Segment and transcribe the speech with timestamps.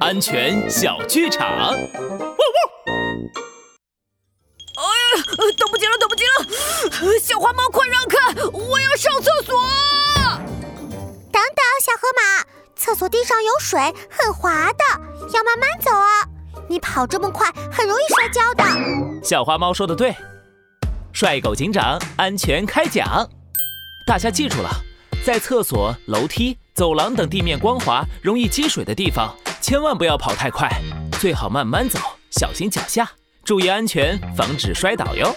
[0.00, 1.48] 安全小剧场。
[1.48, 1.80] 汪汪！
[4.76, 5.24] 哎呀，
[5.58, 7.18] 等不及了，等不及了！
[7.20, 8.16] 小花猫，快让开，
[8.52, 9.60] 我要上厕所！
[11.32, 12.44] 等等，小河马，
[12.76, 14.84] 厕所地上有水，很滑的，
[15.34, 16.24] 要慢慢走啊！
[16.68, 18.64] 你跑这么快，很容易摔跤的。
[19.22, 20.14] 小花猫说的对，
[21.12, 23.28] 帅狗警长安全开讲，
[24.06, 24.70] 大家记住了，
[25.24, 30.66] 在厕所、楼梯、走廊等地面光滑、容易积水的地方，千万不要跑太快，
[31.20, 31.98] 最好慢慢走，
[32.30, 33.06] 小心脚下，
[33.44, 35.30] 注意安全，防止摔倒哟。